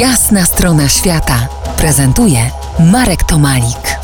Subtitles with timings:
[0.00, 2.38] Jasna strona świata prezentuje
[2.92, 3.96] Marek Tomalik.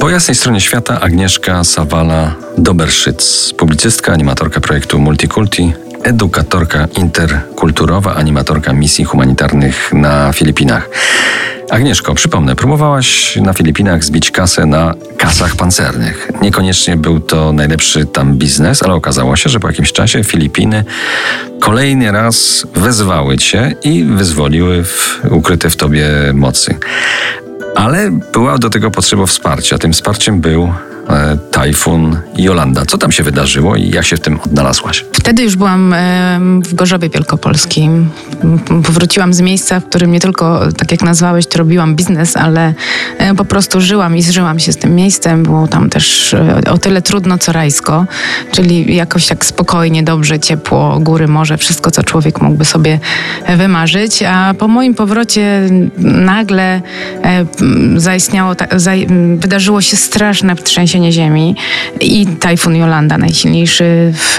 [0.00, 5.72] Po jasnej stronie świata Agnieszka Sawala Doberszyc, publicystka, animatorka projektu Multikulti,
[6.04, 10.88] edukatorka interkulturowa, animatorka misji humanitarnych na Filipinach.
[11.72, 16.30] Agnieszko, przypomnę, próbowałaś na Filipinach zbić kasę na kasach pancernych.
[16.42, 20.84] Niekoniecznie był to najlepszy tam biznes, ale okazało się, że po jakimś czasie Filipiny
[21.60, 26.74] kolejny raz wezwały cię i wyzwoliły w ukryte w tobie mocy.
[27.76, 29.78] Ale była do tego potrzeba wsparcia.
[29.78, 30.72] Tym wsparciem był
[31.50, 32.86] tajfun Jolanda.
[32.86, 35.04] Co tam się wydarzyło i jak się w tym odnalazłaś?
[35.12, 35.94] Wtedy już byłam
[36.64, 38.10] w Gorzowie Wielkopolskim.
[38.86, 42.74] Powróciłam z miejsca, w którym nie tylko, tak jak nazwałeś, to robiłam biznes, ale
[43.18, 45.42] e, po prostu żyłam i zżyłam się z tym miejscem.
[45.42, 48.06] Było tam też e, o tyle trudno, co rajsko,
[48.52, 52.98] czyli jakoś tak spokojnie, dobrze, ciepło, góry, morze, wszystko, co człowiek mógłby sobie
[53.56, 54.22] wymarzyć.
[54.22, 56.82] A po moim powrocie nagle
[57.96, 58.54] zaistniało,
[59.36, 61.56] wydarzyło się straszne trzęsienie trzęsienie ziemi
[62.00, 64.38] i tajfun Jolanda, najsilniejszy w,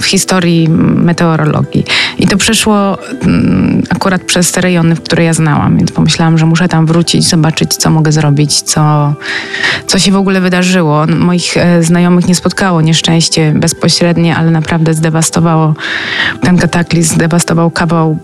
[0.00, 1.84] w historii meteorologii.
[2.18, 6.68] I to przeszło mm, akurat przez te rejony, które ja znałam, więc pomyślałam, że muszę
[6.68, 9.14] tam wrócić, zobaczyć, co mogę zrobić, co,
[9.86, 11.06] co się w ogóle wydarzyło.
[11.06, 15.74] Moich e, znajomych nie spotkało nieszczęście bezpośrednie, ale naprawdę zdewastowało
[16.40, 18.18] ten kataklizm, zdewastował kawał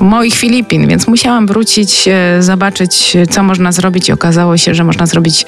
[0.00, 5.06] moich Filipin, więc musiałam wrócić, e, zobaczyć, co można zrobić i okazało się, że można
[5.06, 5.46] zrobić,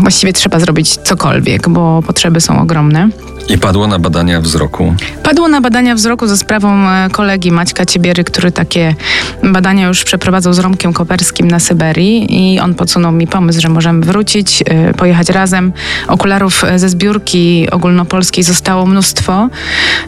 [0.00, 3.08] właściwie trzeba zrobić cokolwiek, bo potrzeby są ogromne.
[3.48, 4.94] I padło na badania wzroku?
[5.22, 8.94] Padło na badania wzroku za sprawą e, kolegi Maćka Ciebiery, który takie
[9.42, 14.06] badania już przeprowadzał z Romkiem Koperskim na Syberii i on podsunął mi pomysł, że możemy
[14.06, 15.72] wrócić, e, pojechać razem.
[16.08, 19.48] Okularów ze zbiórki ogólnopolskiej zostało mnóstwo,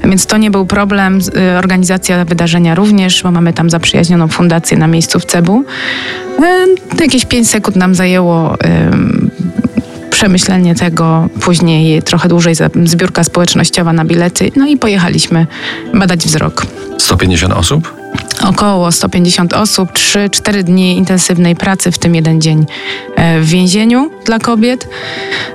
[0.05, 1.19] więc to nie był problem.
[1.59, 5.65] Organizacja wydarzenia również, bo mamy tam zaprzyjaźnioną fundację na miejscu w Cebu.
[6.43, 6.67] E,
[7.01, 8.57] jakieś 5 sekund nam zajęło
[10.21, 12.55] przemyślenie tego, później trochę dłużej
[12.85, 15.47] zbiórka społecznościowa na bilety, no i pojechaliśmy
[15.95, 16.67] badać wzrok.
[16.99, 17.95] 150 osób?
[18.43, 22.67] Około 150 osób, 3-4 dni intensywnej pracy, w tym jeden dzień
[23.17, 24.89] e, w więzieniu dla kobiet.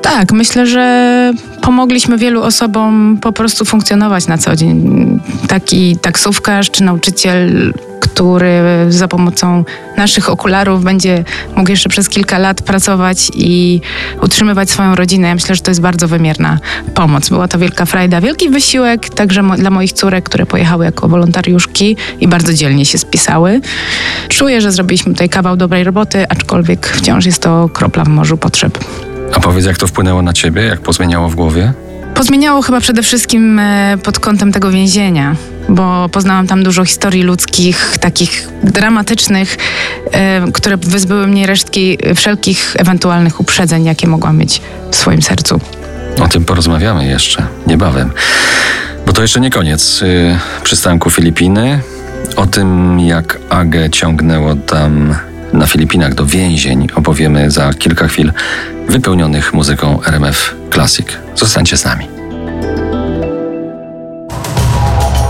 [0.02, 5.20] Tak, myślę, że pomogliśmy wielu osobom po prostu funkcjonować na co dzień.
[5.48, 7.74] Taki taksówkarz czy nauczyciel
[8.16, 9.64] który za pomocą
[9.98, 11.24] naszych okularów będzie
[11.56, 13.82] mógł jeszcze przez kilka lat pracować i
[14.22, 15.28] utrzymywać swoją rodzinę.
[15.28, 16.60] Ja myślę, że to jest bardzo wymierna
[16.94, 17.30] pomoc.
[17.30, 21.98] Była to wielka frajda, wielki wysiłek także mo dla moich córek, które pojechały jako wolontariuszki
[22.20, 23.62] i bardzo dzielnie się spisały.
[24.30, 28.78] Czuję, że zrobiliśmy tutaj kawał dobrej roboty, aczkolwiek wciąż jest to kropla w morzu potrzeb.
[29.34, 30.62] A powiedz, jak to wpłynęło na ciebie?
[30.62, 31.74] Jak pozmieniało w głowie?
[32.16, 35.36] Pozmieniało chyba przede wszystkim e, pod kątem tego więzienia,
[35.70, 39.58] bo poznałam tam dużo historii ludzkich, takich dramatycznych,
[40.12, 44.62] e, które wyzbyły mnie resztki wszelkich ewentualnych uprzedzeń, jakie mogłam mieć
[44.92, 45.60] w swoim sercu.
[46.22, 48.12] O tym porozmawiamy jeszcze niebawem.
[49.06, 51.80] Bo to jeszcze nie koniec y, przystanku Filipiny.
[52.36, 55.16] O tym, jak Agę ciągnęło tam
[55.54, 58.34] na Filipinach do więzień opowiemy za kilka chwil
[58.90, 61.08] wypełnionych muzyką RMF Classic.
[61.36, 62.15] Zostańcie z nami.